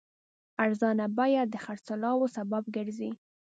ارزانه 0.63 1.05
بیه 1.17 1.43
د 1.47 1.55
خرڅلاو 1.65 2.23
سبب 2.35 2.63
ګرځي. 2.75 3.11